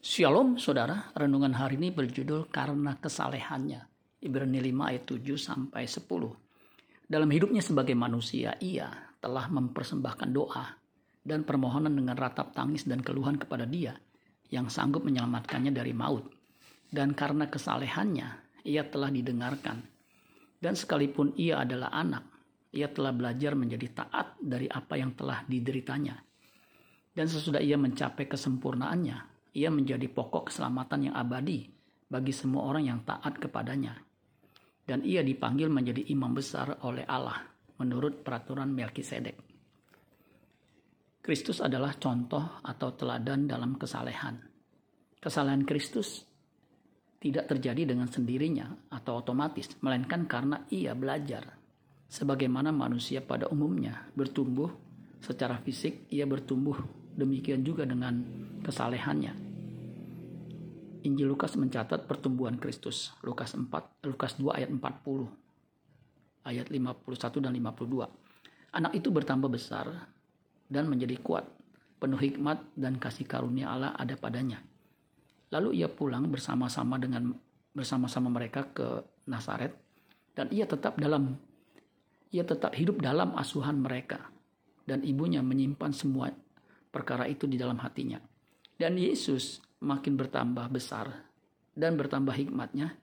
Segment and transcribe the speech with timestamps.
[0.00, 3.84] Shalom saudara, renungan hari ini berjudul Karena Kesalehannya.
[4.24, 7.04] Ibrani 5 ayat 7 sampai 10.
[7.04, 8.88] Dalam hidupnya sebagai manusia, ia
[9.20, 10.72] telah mempersembahkan doa
[11.20, 13.92] dan permohonan dengan ratap tangis dan keluhan kepada dia
[14.48, 16.32] yang sanggup menyelamatkannya dari maut.
[16.88, 19.84] Dan karena kesalehannya, ia telah didengarkan.
[20.56, 22.24] Dan sekalipun ia adalah anak,
[22.72, 26.16] ia telah belajar menjadi taat dari apa yang telah dideritanya.
[27.12, 31.66] Dan sesudah ia mencapai kesempurnaannya, ia menjadi pokok keselamatan yang abadi
[32.10, 33.94] bagi semua orang yang taat kepadanya.
[34.82, 37.38] Dan ia dipanggil menjadi imam besar oleh Allah
[37.78, 39.38] menurut peraturan Melkisedek.
[41.20, 44.40] Kristus adalah contoh atau teladan dalam kesalehan.
[45.20, 46.24] Kesalehan Kristus
[47.20, 51.44] tidak terjadi dengan sendirinya atau otomatis, melainkan karena ia belajar.
[52.10, 54.72] Sebagaimana manusia pada umumnya bertumbuh
[55.20, 56.74] secara fisik, ia bertumbuh
[57.14, 58.24] demikian juga dengan
[58.70, 59.34] kesalehannya.
[61.02, 63.10] Injil Lukas mencatat pertumbuhan Kristus.
[63.26, 63.66] Lukas 4,
[64.06, 65.26] Lukas 2 ayat 40.
[66.46, 68.06] Ayat 51 dan 52.
[68.70, 69.90] Anak itu bertambah besar
[70.70, 71.42] dan menjadi kuat,
[71.98, 74.62] penuh hikmat dan kasih karunia Allah ada padanya.
[75.50, 77.34] Lalu ia pulang bersama-sama dengan
[77.74, 79.74] bersama-sama mereka ke Nazaret
[80.38, 81.34] dan ia tetap dalam
[82.30, 84.30] ia tetap hidup dalam asuhan mereka
[84.86, 86.30] dan ibunya menyimpan semua
[86.90, 88.18] perkara itu di dalam hatinya.
[88.80, 91.12] Dan Yesus makin bertambah besar
[91.76, 92.96] dan bertambah hikmatnya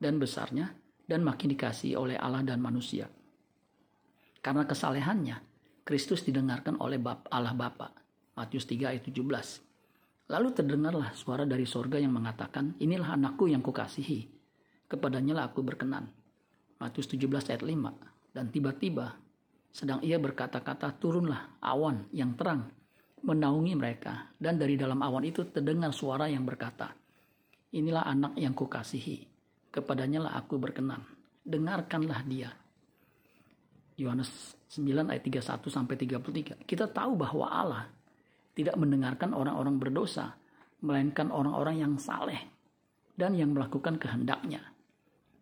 [0.00, 0.72] dan besarnya
[1.04, 3.12] dan makin dikasih oleh Allah dan manusia.
[4.40, 5.36] Karena kesalehannya,
[5.84, 6.96] Kristus didengarkan oleh
[7.28, 7.92] Allah Bapa.
[8.40, 10.32] Matius 3 ayat 17.
[10.32, 14.32] Lalu terdengarlah suara dari sorga yang mengatakan, inilah anakku yang kukasihi,
[14.88, 16.08] kepadanya lah aku berkenan.
[16.80, 18.32] Matius 17 ayat 5.
[18.32, 19.12] Dan tiba-tiba,
[19.68, 22.78] sedang ia berkata-kata, turunlah awan yang terang
[23.22, 26.90] menaungi mereka dan dari dalam awan itu terdengar suara yang berkata,
[27.68, 29.28] Inilah anak yang kukasihi,
[29.68, 31.04] kepadanya lah aku berkenan,
[31.44, 32.48] dengarkanlah dia.
[33.98, 36.64] Yohanes 9 ayat 31 sampai 33.
[36.64, 37.84] Kita tahu bahwa Allah
[38.56, 40.32] tidak mendengarkan orang-orang berdosa,
[40.80, 42.40] melainkan orang-orang yang saleh
[43.20, 44.64] dan yang melakukan kehendaknya.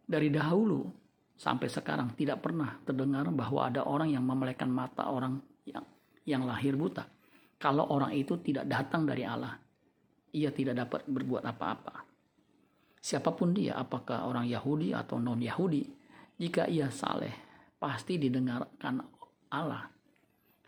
[0.03, 0.89] Dari dahulu
[1.37, 5.39] sampai sekarang tidak pernah terdengar bahwa ada orang yang memelekan mata orang
[5.69, 5.85] yang
[6.27, 7.16] yang lahir buta
[7.57, 9.57] kalau orang itu tidak datang dari Allah,
[10.37, 12.05] ia tidak dapat berbuat apa-apa.
[13.01, 15.85] Siapa pun dia, apakah orang Yahudi atau non-Yahudi,
[16.37, 17.33] jika ia saleh,
[17.81, 19.01] pasti didengarkan
[19.49, 19.89] Allah.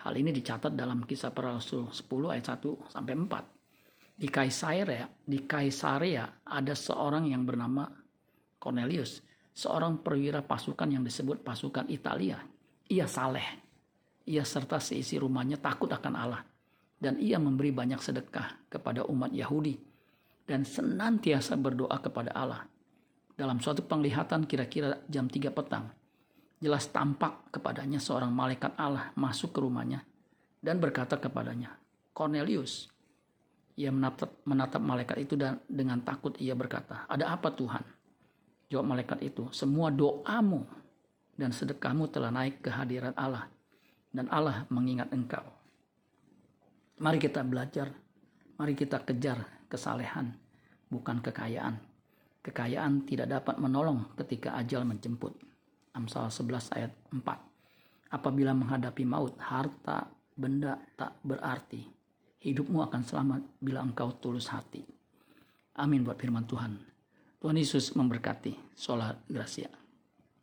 [0.01, 4.17] Hal ini dicatat dalam kisah para rasul 10 ayat 1 sampai 4.
[4.19, 7.85] Di Kaisarea, di Kaisarea ada seorang yang bernama
[8.57, 9.21] Cornelius,
[9.53, 12.39] seorang perwira pasukan yang disebut pasukan Italia.
[12.89, 13.47] Ia saleh.
[14.31, 16.43] Ia serta seisi rumahnya takut akan Allah
[16.99, 19.79] dan ia memberi banyak sedekah kepada umat Yahudi
[20.45, 22.67] dan senantiasa berdoa kepada Allah.
[23.39, 25.95] Dalam suatu penglihatan kira-kira jam 3 petang,
[26.59, 30.03] jelas tampak kepadanya seorang malaikat Allah masuk ke rumahnya
[30.59, 31.79] dan berkata kepadanya,
[32.11, 32.91] Cornelius.
[33.79, 37.87] Ia menatap, menatap malaikat itu dan dengan takut ia berkata, ada apa Tuhan?
[38.75, 40.67] Jawab malaikat itu, semua doamu
[41.39, 43.47] dan sedekahmu telah naik ke hadirat Allah
[44.11, 45.58] dan Allah mengingat engkau.
[46.99, 47.95] Mari kita belajar,
[48.59, 50.35] mari kita kejar kesalehan,
[50.91, 51.79] bukan kekayaan.
[52.43, 55.39] Kekayaan tidak dapat menolong ketika ajal menjemput.
[55.95, 57.23] Amsal 11 ayat 4.
[58.11, 61.87] Apabila menghadapi maut, harta, benda tak berarti.
[62.43, 64.83] Hidupmu akan selamat bila engkau tulus hati.
[65.79, 66.83] Amin buat firman Tuhan.
[67.39, 68.75] Tuhan Yesus memberkati.
[68.75, 69.71] Sholat Gracia.